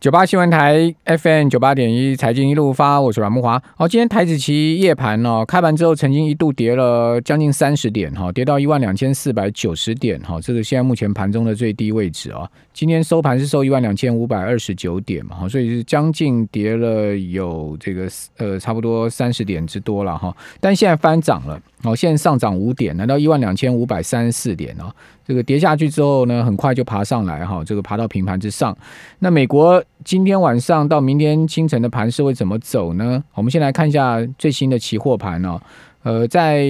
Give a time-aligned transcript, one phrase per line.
[0.00, 3.62] 九八新闻台 FM 九八点一财经一路发，我是阮木华。
[3.76, 12.48] 好，今天台子期夜盘哦，开盘之后曾经一度跌了将近三十点哈，跌到一万两千四百九十点哈，这个现在目前盘中的最低位置啊。
[12.72, 18.08] 今天收盘是收一万两千五百二十九点嘛，所以是将近跌了有这个
[18.38, 20.34] 呃差不多三十点之多了哈。
[20.60, 24.92] 但现在翻涨了，哦，现在上涨五点，来到一万两千五百三十四点哦。
[25.26, 28.76] 这个跌下去之后呢，很快就爬上来哈，这个爬到平盘之上。
[29.20, 33.22] 那美国今天晚上到明天清晨的盘势会怎么走呢？
[33.34, 35.58] 我们先来看一下最新的期货盘哦。
[36.02, 36.66] 呃，在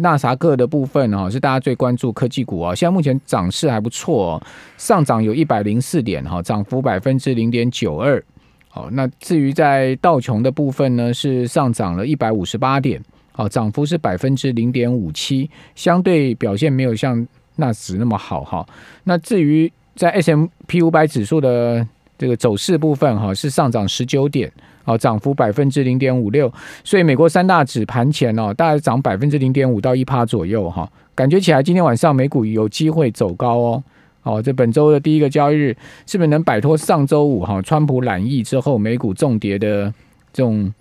[0.00, 2.74] 纳萨克的部分哈，是大家最关注科技股啊。
[2.74, 4.42] 现在目前涨势还不错，哦
[4.76, 8.22] 上涨有一百零四点哈，涨幅百分之零点九二。
[8.68, 13.00] 好，那至于在道琼的部分呢，是上涨了一百五十八点，
[13.36, 17.26] 好，涨幅是百分之零点五七，相对表现没有像。
[17.56, 18.66] 那值那么好哈，
[19.04, 21.86] 那至于在 S M P 五百指数的
[22.18, 24.52] 这个走势部分哈，是上涨十九点，
[24.84, 33.84] 哦，涨幅百分之零点五六，所以美国三大指盘前哦，大概涨百分之零点五到一趴左右哈，感觉起来今天晚上美股有机会走高哦，
[34.24, 39.94] 哦，这本周的第一个交易日是不是能摆脱上周五哈川普揽意之后美股重跌的
[40.32, 40.74] 这种？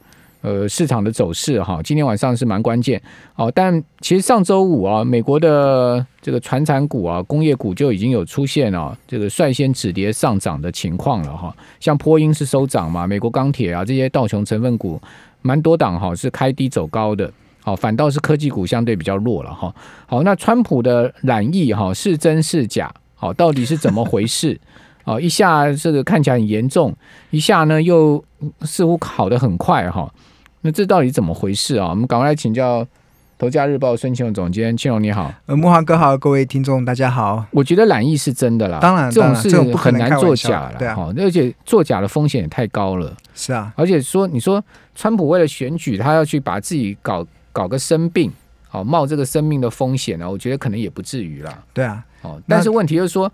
[0.44, 3.02] 呃，市场的走势哈，今天晚上是蛮关键
[3.38, 3.50] 哦。
[3.56, 11.56] 但其实上周五啊，美国的这个传产股啊、工业股就已经有出现了这个率先止跌上涨的情况了哈。
[11.80, 15.02] 像波音是收涨嘛，美国钢铁啊这些道琼成分股
[15.42, 19.74] 蛮多档哈是开低走高的，好，反倒是科技股相对比较弱了哈。
[20.06, 22.94] 好，那川普的染疫哈是真是假？
[23.16, 24.60] 好，到底是怎么回事？
[25.06, 26.94] 哦，一下这个看起来很严重，
[27.30, 28.22] 一下呢又
[28.64, 30.14] 似乎好的很快哈。
[30.66, 31.90] 那这到底怎么回事啊？
[31.90, 32.82] 我们赶快来请教
[33.38, 35.30] 《头家日报》孙庆荣总监，庆荣你好。
[35.46, 37.46] 呃，木华哥好，各位听众大家好。
[37.52, 43.14] 我觉得染疫是真的啦，当然这种事情很难作假了，对啊，而且作假的风险也太高了。
[43.36, 44.64] 是啊，而且说你说
[44.96, 48.32] 川普为了选举，他要去把自己搞搞个生病，
[48.70, 50.32] 好冒这个生命的风险呢？
[50.32, 51.62] 我觉得可能也不至于啦。
[51.74, 53.30] 对啊，哦，但是问题就是说。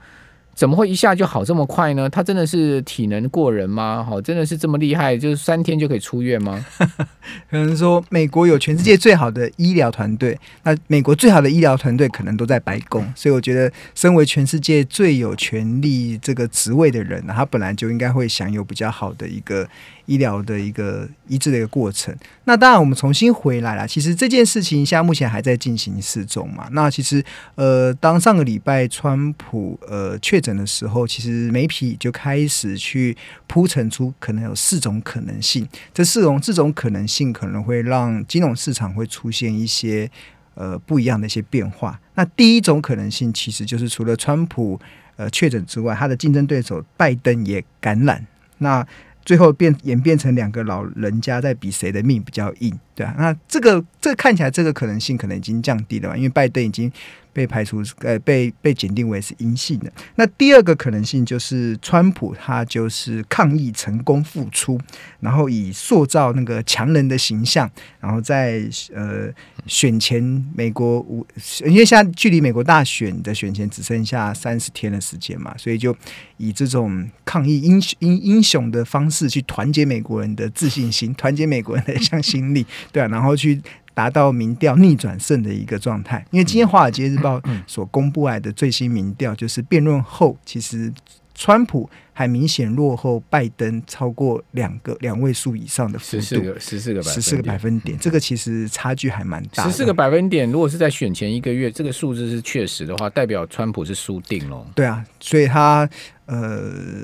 [0.59, 2.09] 怎么会一下就好这么快呢？
[2.09, 4.05] 他真的是体能过人吗？
[4.05, 6.65] 好，真的是这么厉害，就是三天就可以出院吗？
[7.49, 19.65] 可能说美国有全世界最好的医疗团队，那美国最好的医疗团队可能都在白宫，所以我觉得，身为全世界最有权力这个职位的人，他本来就应该会享有比较好的一个。
[20.09, 22.11] 医疗的一个医治的一个过程。
[22.45, 23.87] 那当然，我们重新回来了。
[23.87, 26.67] 其实这件事情现在目前还在进行试中嘛。
[26.71, 33.15] 那其实，呃，当上个礼拜川普呃确诊的时候，其实媒体就开始去
[33.47, 35.67] 铺陈出可能有四种可能性。
[35.93, 40.09] 这四种这种可能性可能会让金融市场会出现一些
[40.55, 41.99] 呃不一样的一些变化。
[42.15, 44.79] 那第一种可能性其实就是除了川普
[45.15, 48.25] 呃确诊之外，他的竞争对手拜登也感染。
[48.59, 48.85] 那
[49.25, 56.91] 最后变演变成两个老人家在比谁的命比较硬，对啊，那这个这看起来这个可能性可能已经降低了嘛，因为拜登已经。
[57.31, 59.91] 被排除，呃，被被检定为是阴性的。
[60.15, 64.79] 那第二个可能性就是，川普他就是抗议成功复出，
[65.19, 67.69] 然后以塑造那个强人的形象，
[67.99, 68.61] 然后在
[68.93, 69.29] 呃
[69.65, 70.21] 选前
[70.55, 71.25] 美国五，
[71.65, 75.95] 因为现在距离美国大选的选前只剩下三十天的时间嘛，所以就
[76.37, 83.61] 以这种抗议英雄英英雄的方式去团结美国人的自信心，团结美国人的向心力，对，然后去。
[83.99, 87.37] 达到民调逆转胜的一个状态，因为今天《华尔街日报》
[87.67, 90.89] 所公布来的最新民调，就是辩论后，其实
[91.35, 99.65] 川普还明显落后拜登超过两个两位数以上的幅度，十四个十四个十四个百分点，这个其实差距还蛮大。
[99.65, 104.65] 十四个百分点，如果是在选前一个月，这个数字是确实的话，代表川普是输定了。
[104.73, 105.89] 对啊，所以他
[106.25, 107.03] 呃，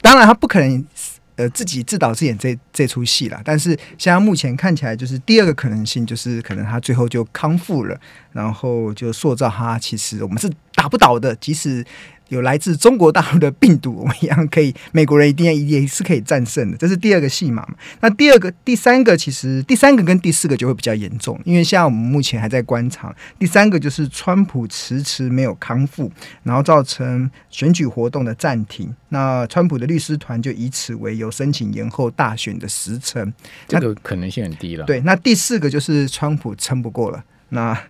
[0.00, 0.82] 当然他不可能。
[1.36, 7.98] 呃，自己自导自演这这出戏了，但是现在目前看起来，就是第二个可能性，就是可能他最后就康复了，
[8.32, 10.50] 然后就塑造他，其实我们是
[10.86, 11.84] 打不倒的，即使。
[12.28, 16.76] 有来自中国大陆的病毒，我们一样可以，美国人一定要也是可以战胜的。
[16.76, 17.76] 这是第二个戏码嘛。
[18.00, 23.14] 那第二个、第三个，其实第三个跟第四个就会比较严重，因为现在我们目前还在观察。
[23.38, 26.10] 第三个就是川普迟迟没有康复，
[26.42, 28.92] 然后造成选举活动的暂停。
[29.10, 33.32] 那川普的律师团就以此为由申请延后大选的时程，
[33.68, 34.84] 这个可能性很低了。
[34.84, 37.22] 对，那第四个就是川普撑不过了。
[37.50, 37.80] 那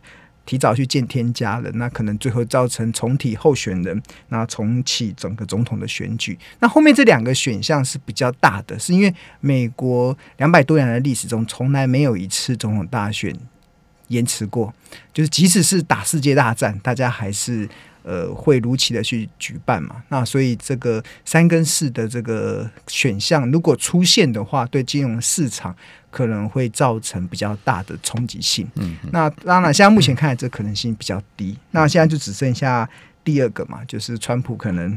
[0.46, 6.38] 提早去见天家了，那可能最后造成重提候选人，那重启整个总统的选举。
[6.60, 13.36] 那后面这两个选项是比较大的，是因为美国两百多年的历史中，从来没有一次总统大选
[14.08, 14.72] 延迟过，
[15.12, 17.68] 就是即使是打世界大战，大家还是
[18.06, 20.02] 呃会如期的去举办嘛。
[20.08, 25.76] 那所以这个三跟四的这个选项如果出现的话，对金融市场
[26.10, 28.66] 可能会造成比较大的冲击性。
[28.76, 31.58] 嗯，那当然，现在目前看来这可能性比较低。
[31.72, 32.88] 那现在就只剩下
[33.24, 34.96] 第二个嘛，就是川普可能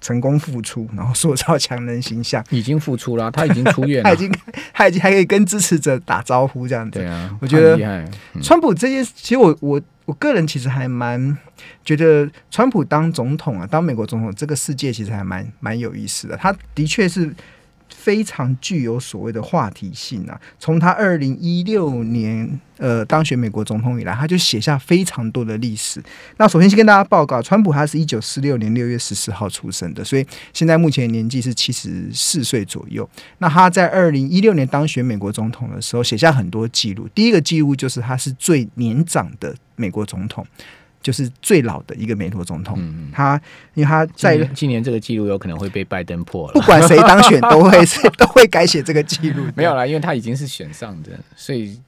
[0.00, 2.44] 成功复出，然后塑造强人形象。
[2.50, 4.32] 已经复出了，他已经出院了， 他已经
[4.72, 6.98] 他已经还可以跟支持者打招呼这样子。
[6.98, 7.76] 对啊，我觉得
[8.42, 11.36] 川普这件事，其实我我我个人其实还蛮
[11.84, 16.36] 觉得，川普当总统啊，当美国总统，这个世界其实还蛮蛮有意思的。
[16.36, 17.30] 他的确是
[17.94, 20.40] 非常具有所谓的话题性啊。
[20.58, 26.02] 从他二零一六年呃当选美国总统以来，他就写下非常多的历史。
[26.36, 33.08] 那首先先跟大家报告，川普他是一九四六年六月十四号出生的，所以现在目前年纪是七十四岁左右。
[33.38, 37.08] 那他在二零一六年当选美国总统的时候，写下很多记录。
[37.14, 40.46] 第一个记录就是他是最年长的美国总统，
[41.02, 42.76] 就是最老的一个美国总统。
[42.78, 43.40] 嗯嗯，他
[43.74, 46.60] 因为他在今年这个记录有可能会被拜登破了不。
[46.62, 49.44] 管谁当选都会是 都会改写这个记录。
[49.56, 51.80] 没有啦，因为他已经是选上的，所以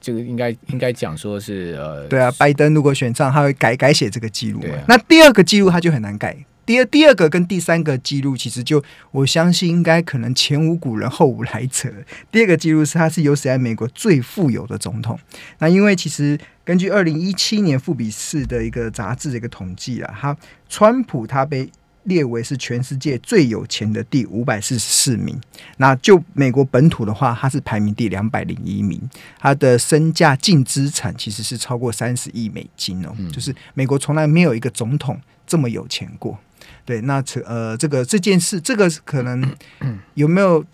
[0.00, 6.36] 这个应该应该讲说是呃，对啊，拜登如果选上，他会改改写这个记录那第二个记录他就很难改。
[6.70, 8.80] 第二第二个跟第三个记录，其实就
[9.10, 11.92] 我相信应该可能前无古人后无来者。
[12.30, 15.18] 第二个记录是他是有史以来美国最富有的总统。
[15.58, 20.36] 那因为其实根据二零一七年富比士的一个杂志的一个统计啊，他
[20.68, 21.68] 川普他被
[22.04, 25.36] 列为是全世界最有钱的第五百四十四名。
[25.78, 29.02] 那就美国本土的话，他是排名第两百零一名。
[29.40, 36.38] 他的身价净资产其实是超过三十亿美金哦，就是美国从来没有一个总统这么有钱过。
[36.84, 39.56] 对，那这呃，这个这件事，这个可能
[40.14, 40.64] 有没有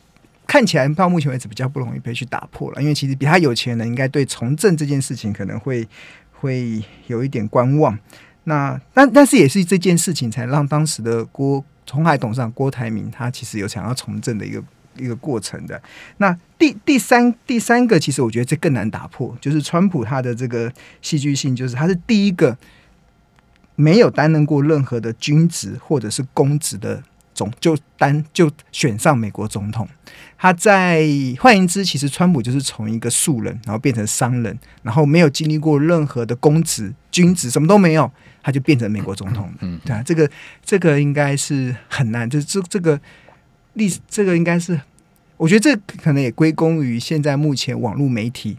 [0.46, 2.80] 看起来到目前为止比较不容易被去打破了？
[2.80, 5.86] 因为其实比他有钱的人，应该对从政这件事情可能会
[6.32, 7.98] 会有一点观望。
[8.44, 14.62] 那但但是也是这件事情，才让当时的郭红海董事长郭台铭，他其实有想要从政的一个
[14.96, 15.82] 一个过程的。
[16.18, 20.72] 那第第三第三个，其实我觉得这更难打破，就是川普他的这个
[21.02, 22.56] 戏剧性，就是他是第一个
[23.76, 27.00] 没有担任过任何的军职或者是公职的
[27.32, 29.86] 总，就单就选上美国总统。
[30.38, 31.06] 他在
[31.38, 38.10] 换言之，其实川普就是从一个素人，然后变成商人，然后没有经历过任何的公职、军职，什么都没有，
[38.42, 39.54] 他就变成美国总统了。
[39.60, 40.30] 嗯，对啊，这个
[40.62, 43.00] 这个应该是很难，这这这个
[43.74, 44.78] 历史，这个应该是，
[45.38, 48.58] 我觉得这可能也归功于现在目前网络媒体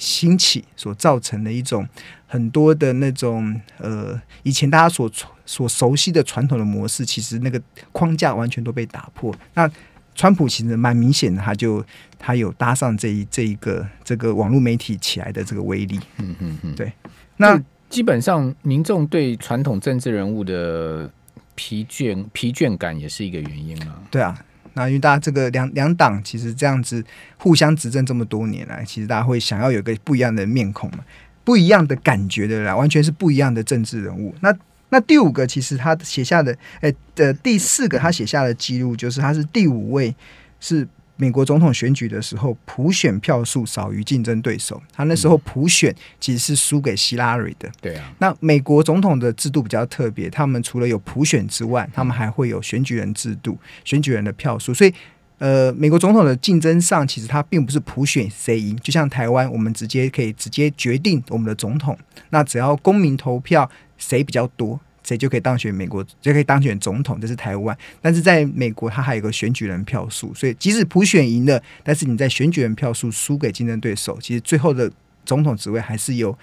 [0.00, 1.86] 兴起所造成的一种
[2.26, 5.08] 很多的那种呃，以前大家所
[5.44, 7.60] 所熟悉的传统的模式，其实那个
[7.92, 9.34] 框架完全都被打破。
[9.52, 9.70] 那
[10.14, 11.84] 川普其实蛮明显的，他就
[12.18, 16.00] 他有搭上这一这一个这个网络媒体起来的这个威力。
[16.16, 16.90] 嗯嗯嗯，对
[17.36, 21.10] 那基本上民众对传统政治人物的
[21.54, 24.02] 疲倦疲倦感也是一个原因啊。
[24.10, 24.34] 对啊，
[24.74, 27.04] 那因为大家这个两两党其实这样子
[27.36, 30.98] 互相执政这么多年来，其实大家会想要有个不一样的面孔嘛，
[31.44, 34.34] 不一样的感觉的啦，完全是不一样的政治人物。
[34.40, 34.54] 那
[34.90, 40.14] 那第五个，其实他写下的，哎的第四个，他写下的记录就是他是第五位
[40.58, 40.86] 是。
[41.20, 44.82] 美国总统选举的时候，普选票数少于竞争对手。
[44.90, 47.70] 他那时候普选其实是输给希拉里的。
[47.78, 54.72] 对啊，那美国总统的制度比较特别，他们除了有普选之外，他们还会有选举人制度，选举人的票数。
[54.72, 54.94] 所以，
[55.36, 61.98] 呃，美国总统的竞争上，其实他并不是普选谁赢，就像台湾，我们直接可以直接决定我们的总统。
[62.30, 67.20] 那只要公民投票谁比较多，谁就可以当选美国，就可以当选总统。
[67.20, 74.90] 这是台湾，但是在美国，它还有个选举人票数，所以即使普选赢了，但是你在选举人票数输给竞争对手，其实最后的
[75.24, 76.36] 总统职位还是由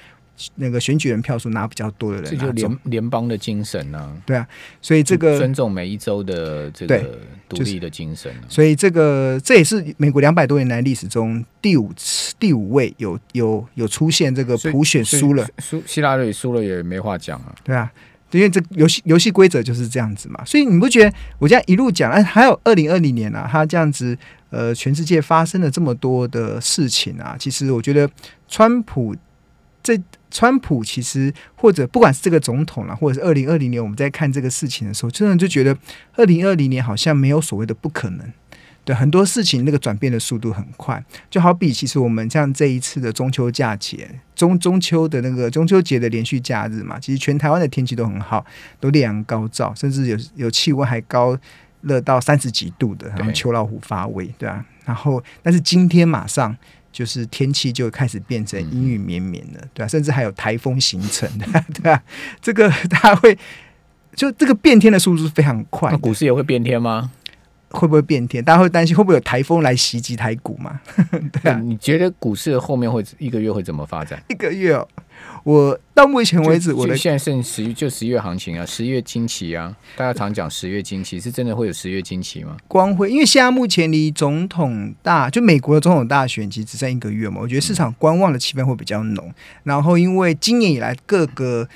[0.56, 2.52] 那个选举人票数拿比较多的人这就。
[2.52, 4.48] 联联邦的精神呢、对啊，
[4.82, 8.46] 所以这个尊重每一州的这对个独立的精神、啊。
[8.48, 17.56] 所以这个这也是美国两百多年来历史中第五次第五位有有有出现这个普选输了，输希拉里输了也没话讲啊。
[17.64, 17.92] 对啊，
[18.32, 24.18] 因为这游戏游戏规则就是这样子嘛，所以你不觉得我这样一路讲，哎，还有二零二零年啊，他这样子，
[24.50, 28.10] 呃，全世界发生了这么多的事情啊，其实我觉得
[28.48, 29.16] 川普
[29.82, 29.98] 这
[30.30, 35.78] 川普其实或者不管是这个总统啦，或者是二零二零年我们在看这个事情的时候，真的就觉得
[36.16, 38.34] 二零二零年好像没有所谓的不可能。
[38.88, 48.46] 对很多事情，那个转变的速度很快，就好比其实我们像这一次的中秋假期，中中秋的那个中秋节的连续假日嘛，其实全台湾的天气都很好，
[48.80, 51.38] 都烈阳高照，甚至有有气温还高
[51.82, 56.56] 热到三十几度的，然后秋老虎发威，对啊，然后但是今天马上
[56.94, 61.30] 就是天气就开始变成阴雨绵绵了，对啊，甚至还有台风形成，
[61.74, 62.02] 对啊，
[62.42, 63.38] 这个 它会
[64.16, 65.98] 就这个变天的速度是非常快那。
[65.98, 67.12] 股市也会变天吗？
[67.80, 68.44] 会不会变天？
[68.44, 70.80] 大家会担心会不会有台风来袭击台股嘛？
[71.44, 74.22] 对啊，你觉得股市后面会一个月会怎么发展？
[74.30, 74.88] 一个月哦，
[75.44, 82.58] 我到目前为止我的就现在剩十就十月行情啊，十月惊奇啊，大家常讲十月惊奇，是真的会有十月惊奇吗？
[82.68, 89.34] 光辉，因为现在目前离总统大就美国的总统大选其实只剩一个月嘛，我觉得市场观望的气氛会比较浓。
[89.64, 91.68] 然后因为今年以来各个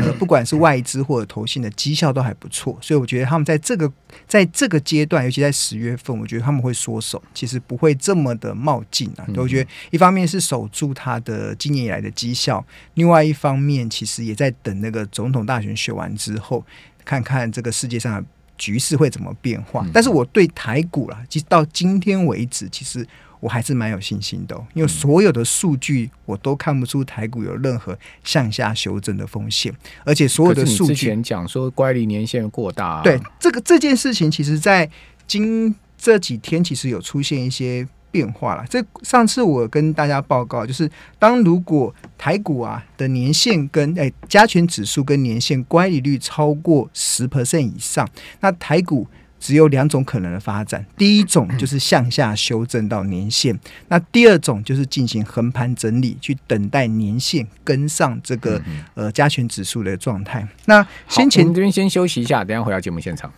[0.00, 3.90] 呃不管是外资或者投信的绩效都还不错，所以我觉得他们在这个
[4.26, 9.24] 在这个阶段，尤其在十月份，我觉得他们会缩手，其实不会这么的冒进啊。
[9.28, 12.64] 嗯我觉得一方面是守住他的今年以来的绩效，
[12.94, 16.64] 另外一方面其实也在等那个总统大选选完之后，
[17.04, 18.24] 看看这个世界上的
[18.60, 19.82] 局势会怎么变化。
[19.84, 19.90] 嗯。
[19.92, 23.06] 但是我对台股啦，其实到今天为止，其实
[23.40, 29.74] 我还是蛮有信心的哦、因为所有的数据我都看不出台股有任何向下修正的风险，
[30.04, 34.86] 而且所有的数据前讲说乖离年限过大、啊，对这个这件事情，其实在
[35.26, 38.64] 今这几天其实有出现一些变化了。
[38.68, 48.08] 这上次我跟大家报告，就是当如果台股啊的年限跟哎加权指数跟年限乖离率超过十 percent 以上，
[48.40, 49.06] 那台股。
[49.42, 58.60] 只有两种可能的发展，第一种就是向下修正到年线，那第二种就是进行横盘整理，去等待年线跟上这个、
[58.92, 60.46] 呃加权指数的状态。
[60.66, 63.32] 那先前这边先休息一下，等一下回到节目现场。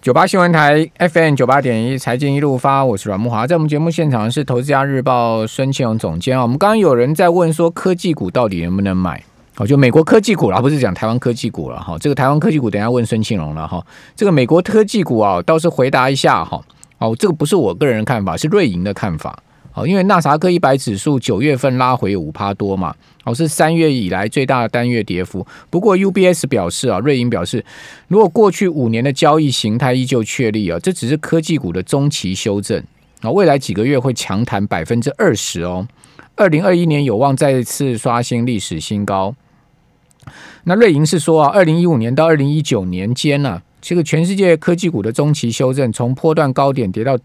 [0.00, 6.42] 九八新闻台 FM 九八点一财经一路发，我是阮木华，在我们节目现场是投资家日报孙庆荣总监啊。
[6.42, 9.20] 我们刚刚有人在问说，科技股到底能不能买？
[9.56, 11.98] 哦，就美国科技股了，不是讲台湾科技股了哈。
[11.98, 13.84] 这个台湾科技股，等下问孙庆荣了哈。
[14.14, 16.62] 这个美国科技股啊，倒是回答一下哈。
[16.98, 19.36] 哦，这个不是我个人的看法，是瑞银的看法。
[19.86, 22.94] 因为纳萨克一百指数九月份拉回五趴多嘛，
[23.24, 25.46] 哦是三月以来最大的单月跌幅。
[25.70, 27.64] 不过 UBS 表示啊，瑞银表示，
[28.08, 32.82] 如果过去五年的交易形态依旧确立啊，这只是科技股的中期修正
[33.20, 35.86] 啊，未来几个月会强弹百分之二十哦。
[36.36, 39.34] 二零二一年有望再次刷新历史新高。
[40.64, 47.18] 那瑞银是说啊，二零一五年到二零一九年间呢、这个全世界科技股的中期修正，从波段高点跌到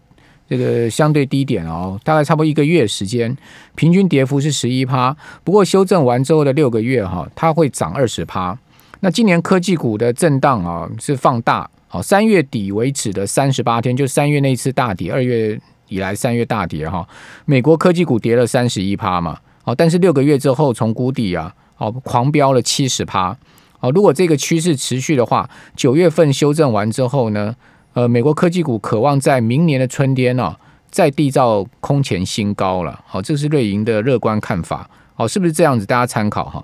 [0.48, 3.36] 这个相对低点哦，大概差不多一个月时间，
[3.74, 5.16] 平均跌幅是十一趴。
[5.42, 8.56] 不过修正完之后的六个月哈、它会涨二十趴。
[9.00, 17.06] 那今年科技股的震荡啊是放大，好，三月底为止的三十八天，就三月那次大跌，二月以来三月大跌哈、
[17.44, 23.36] 美国科技股跌了三十一趴嘛，好，但是六个月之后从谷底啊，好狂飙了七十趴。
[23.78, 27.54] 好，如果这个趋势持续的话，九月份修正完之后呢，
[27.94, 30.54] 呃，美国科技股渴望在明年的春天呢、
[30.90, 33.00] 再缔造空前新高了。
[33.06, 34.88] 好，这是瑞银的乐观看法。
[35.14, 35.86] 好，是不是这样子？
[35.86, 36.62] 大家参考哈。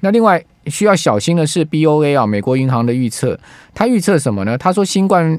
[0.00, 3.38] 那另外需要小心的是 BOA 啊，美国银行的预测，
[3.72, 4.58] 他预测什么呢？
[4.58, 5.38] 他说新冠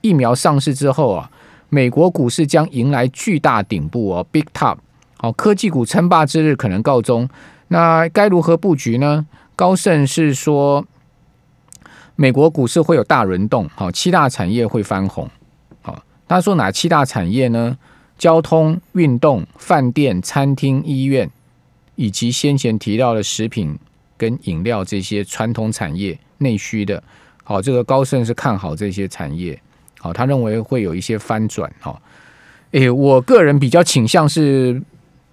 [0.00, 1.28] 疫苗上市之后啊，
[1.68, 4.76] 美国股市将迎来巨大顶部哦，Big Top。
[5.16, 7.28] 好，科技股称霸之日可能告终。
[7.68, 9.26] 那该如何布局呢？
[9.56, 10.84] 高盛是说，
[12.16, 15.28] 美国股市会有大轮动，好，七大产业会翻红。
[15.82, 17.76] 好，他说哪七大产业呢？
[18.16, 21.28] 交通、运动、饭店、餐厅、医院，
[21.96, 23.76] 以及先前提到的食品
[24.16, 27.02] 跟饮料这些传统产业内需的。
[27.42, 29.60] 好，这个高盛是看好这些产业。
[29.98, 31.70] 好，他认为会有一些翻转。
[31.80, 32.00] 哈，
[32.70, 34.80] 诶，我个人比较倾向是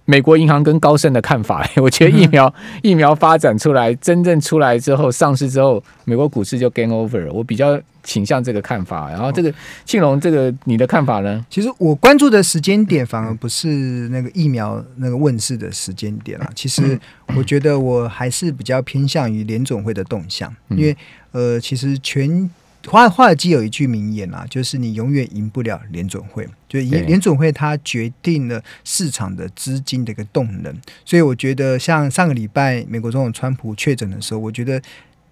[0.04, 1.66] 美国银行跟高盛的看法。
[1.82, 7.32] 我觉得疫苗、疫苗发展出来，真正出来之后上市之后，美国股市就 game over 了。
[7.32, 9.08] 我比较倾向这个看法。
[9.10, 9.52] 然后这个
[9.84, 11.44] 庆隆，这个你的看法呢？
[11.48, 13.68] 其实我关注的时间点反而不是
[14.08, 16.50] 那个疫苗那个问世的时间点啊。
[16.54, 16.98] 其实
[17.36, 20.96] 我觉得我还是比较偏向于联总会的动向，因为
[21.30, 22.50] 呃，其实全
[22.88, 30.74] 华华尔街有一句名言啊，就是你永远赢不了联总会，就联联总会它决定了市场的资金的一个动能。
[31.04, 34.80] 所以我觉得像上个礼拜美国总统川普确诊的时候，我觉得。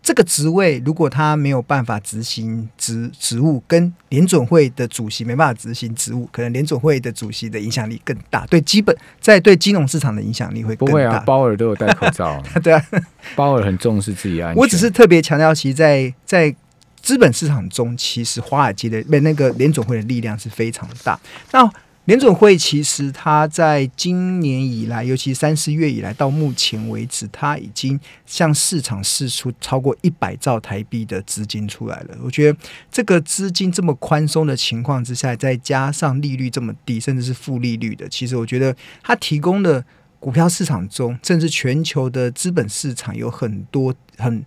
[0.02, 10.90] 这个职位如果他没有办法执行职职务，跟联总会的主席没办法执行职务，可能联总会的主席的影响力更大，对基本在对金融市场的影响力会更大。
[10.90, 12.82] 不会啊，鲍尔都有戴口罩， 对啊，
[13.36, 14.56] 鲍尔很重视自己安全。
[14.58, 16.52] 我只是特别强调，其实在在
[17.02, 21.18] 资本市场中，其实华尔街的不那个联总会的力量是非常大。
[21.52, 21.70] 那
[22.06, 32.16] 联总会其实它在今年以来，尤其三四月以来到目前为止，它已经向市场释出超过一百兆台币的资金出来了。
[32.24, 32.58] 我觉得
[32.90, 39.84] 这个资金这么宽松的情况之下，再加上利率这么低，甚至是负利率的，其实我觉得它提供的
[40.18, 44.44] 股票市场中，甚至全球的资本市场有很多很。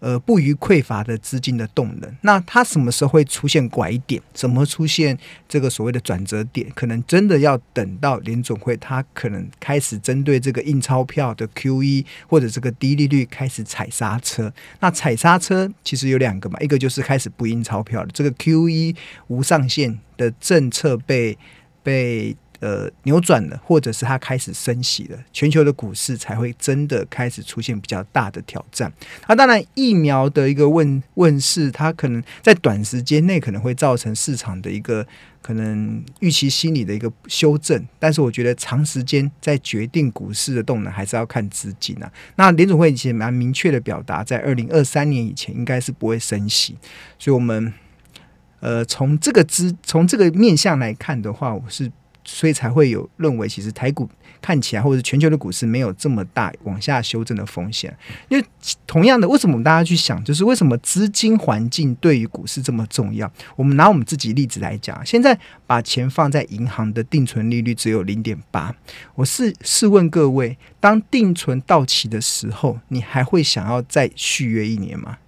[0.00, 4.20] 呃，不予匮乏的资金的动能，那它什么时候会出现拐点？
[4.32, 5.16] 怎么出现
[5.48, 6.66] 这个所谓的转折点？
[6.74, 14.52] 可能真的要等到联总会，它可能开始针对这个印钞票的 QE 或者这个低利率开始踩刹车。
[14.80, 18.96] 那踩刹车其实有两个嘛，一个就是开始不印钞票了，这个 QE
[19.28, 21.36] 无上限的政策被
[21.82, 22.36] 被。
[22.60, 28.92] 呃，扭转了，或者是它开始升息了，全球的股市才会真的开始出现比较大的挑战。
[29.26, 35.06] 那当然，疫苗的一个问问世，它可能在短时间内可能会造成市场的一个
[35.40, 42.12] 可能预期心理的一个修正，但是我觉得长时间在决定股市的动能，还是要看资金啊。
[42.36, 46.76] 那联总会以前蛮明确的表达，在二零二三年以前应该是不会升息，
[47.18, 47.72] 所以我们
[48.60, 51.90] 呃从这个资从这个面向来看的话，我是。
[52.32, 54.08] 所以才会有认为，其实台股
[54.40, 57.94] 看起来，或者全球的股市没有这么大往下修正的风险。
[58.28, 58.44] 因为
[58.86, 63.30] 同样的，为什么我们大家去想，就是为什么资金环境对于股市这么重要？
[63.56, 68.74] 我们拿我们自己例子来讲，现在把钱放在银行的定存利率只有零点八。
[69.16, 75.18] 我试试问各位，当定存到期的时候，你还会想要再续约一年吗？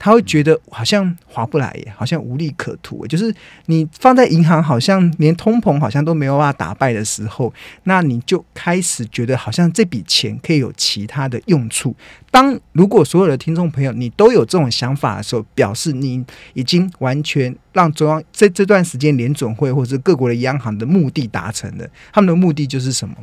[0.00, 3.06] 他会觉得好像划不来耶，好像无利可图。
[3.06, 3.32] 就是
[3.66, 7.52] 你放在银行，好像连通膨好像都没有办法打败的时候，
[7.84, 11.94] 那你就开始觉得好像这笔钱可以有其他的用处。
[12.30, 21.86] 当如果所有的听众朋友你都有这种想法的时候，表示你已经完全让中央在这段时间联准会或者各国的央行的目的达成了。
[22.12, 23.14] 他们的目的就是什么？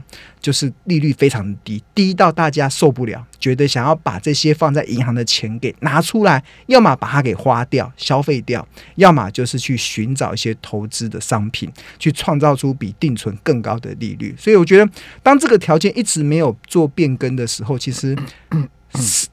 [0.41, 11.69] 就是利率非常低，低到大家受不了，觉得想要把这些放在银行的钱给拿出来，要么把它给花掉、消费掉，要么就是去寻找一些投资的商品，
[11.99, 14.33] 去创造出比定存更高的利率。
[14.37, 18.15] 所以我觉得，当这个条件一直没有做变更的时候，其实。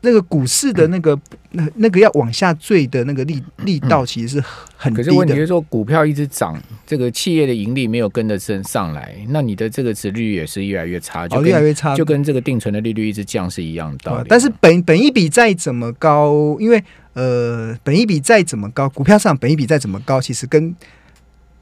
[0.02, 1.18] 那个股市的那个
[1.52, 4.44] 那那个要往下坠的那个力力道其实是
[4.76, 5.04] 很低的。
[5.04, 14.26] 可是问题是说，股票一直涨，这个企业的盈利没有跟着升上来，那你的这个值率也是越来越差，就越来越差，就跟这个定存的利率一直降是一样的道理。
[14.28, 16.82] 但是本本一比再怎么高，因为
[17.14, 20.74] 呃，本一比再怎么高，股票上本一比再怎么高，其实跟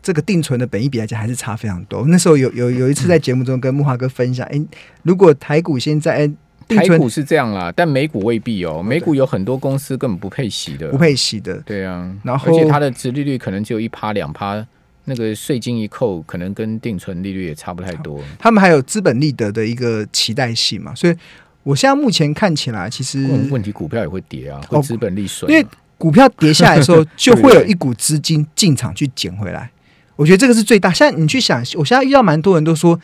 [0.02, 2.04] 这个定存的本一比来讲还是差非常多。
[2.08, 4.60] 那时候有有有一次在节目中跟木华哥分享，哎，
[5.02, 6.32] 如果台股现在哎。
[6.68, 8.82] 台股是这样啦，但美股未必哦。
[8.82, 11.54] 美股有很多公司根本不配息的，不配息的。
[11.66, 14.64] 对啊，然后而且它的殖利率可能只有一趴两趴，
[15.04, 18.18] 那个税金一扣，可能跟定存利率也差不太多。
[18.38, 21.14] 他们还有资本利得的一个期待性嘛，所以
[21.62, 25.50] 我现在目前看起来，其实问题股票也会跌啊，会资本利损。
[25.50, 25.66] 因为
[25.98, 29.70] 股票跌下来的时候， 就会有一股资金进场去捡回来。
[30.16, 30.92] 我觉得这个是最大。
[30.92, 32.98] 现在你去想，我现在遇到蛮多人都说，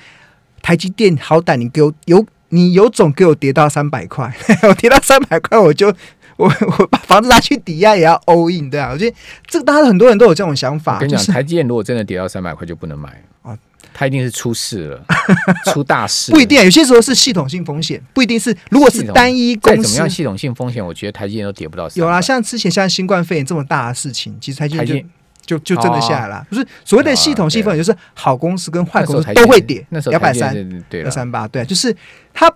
[0.62, 2.26] 台积电好歹你给我有。
[2.50, 4.34] 你有种给我跌到三百块，
[4.66, 5.88] 我跌到三百块，我就
[6.38, 9.14] 我我把房子拿去抵押也要 all in，对啊，我觉得
[9.46, 10.94] 这个大家很多人都有这种想法。
[10.94, 13.22] 我跟你讲，台积电如果真的跌到三百块就不能买
[13.98, 15.04] 啊，它一定是出事了，
[15.74, 16.30] 出大事。
[16.30, 18.56] 不一定，有些时候是系统性风险，不一定是。
[18.70, 20.84] 如果是单一公司，怎么样系统性风险？
[20.84, 21.88] 我觉得台积电都跌不到。
[21.94, 25.04] 有啊，像之前像新冠肺炎这么大的事情，其实台积电。
[25.44, 30.54] 就就真的下来了，不是所谓的系统性风险，就是好公司跟坏公司都会跌，两百三、
[31.02, 31.96] 二三八，对，就是
[32.34, 32.52] 它。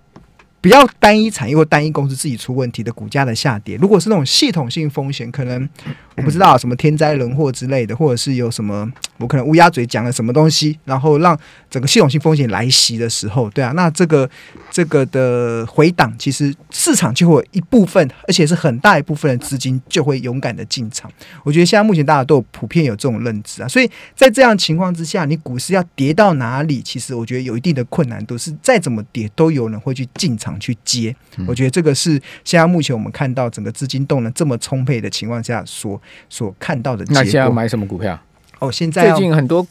[0.62, 3.76] 不要单一产业或单一公司自己出问题的股价的下跌。
[3.76, 5.68] 如果是那种系统性风险，可能
[6.16, 11.36] 我不知道什么天灾人祸之类的，或者是有什么我可能乌鸦嘴讲了什么东西，然后让
[11.68, 14.30] 整个系统性风险来袭的时候，对啊，那这个
[14.70, 21.10] 这个的回档，其实市场就会有一部分，而且是很大一部分的资金就会勇敢的进场。
[21.42, 30.51] 我觉得现在目前大家都有普遍有这种认知啊，所以在这样情况之下，你股市要跌到哪里，其实我觉得有一定的困难度，是再怎么跌都有人会去进场。
[30.60, 31.14] 去接，
[31.46, 37.04] 我觉得这个是现在目前我们看到整个资金动能这么充沛的情况下所所看到的。
[37.08, 38.18] 那现在买什么股票？
[38.58, 39.66] 哦，现在最近很多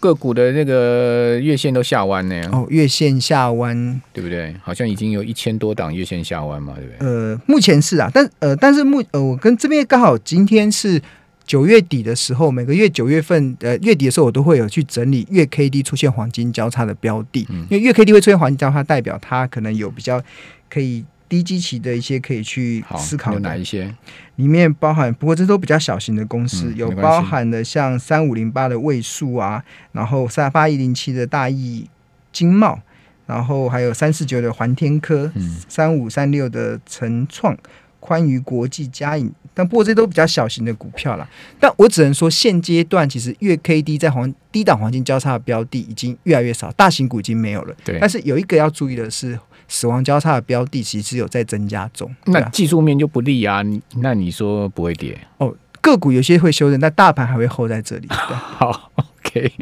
[0.00, 2.40] 个股的那个月线都下弯呢。
[2.52, 4.54] 哦，月线下弯，对不对？
[4.62, 7.08] 好像已经有一千多档月线下弯嘛，对不对？
[7.08, 11.02] 呃，目前是啊，但呃，但是目呃，我跟这边刚好今天是。
[11.48, 20.22] 九月底的时候，每个月九月份呃月底的时候，我都会有去整理月 K D 出现黄金交叉的标的，因为月 K D 会出现黄金交叉，代表它可能有比较
[20.68, 23.94] 可以低基期的一些可以去，思考的，有哪一些？
[24.36, 31.88] 里面包含，不过这都比较小型的公司，有包含的像三五零八的位数啊，然后三八一零七的大益
[32.30, 32.78] 经贸，
[33.24, 37.56] 然后还有三四九的环天科，嗯三五三六的成创。
[38.00, 41.28] 宽于国际嘉颖，但不过这都比较小型的股票啦。
[41.58, 47.74] 但我只能说，现阶段其实月 K D 在黄低档黄金交叉的标的已经越来越少，大型股已经没有了。
[47.84, 52.14] 对但，是有一个要注意的是，死亡交叉的标的其实有在增加中。
[52.26, 53.62] 那啊，技术面就不利啊。
[53.62, 55.18] 你那你说不会跌？
[55.38, 58.06] 哦个股有些会修正，但大盘还会 hold 在这里。
[58.08, 59.52] 对 好，OK，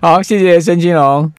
[0.00, 1.28] 好，谢谢申金龙。